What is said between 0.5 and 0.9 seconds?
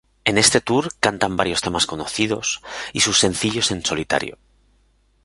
tour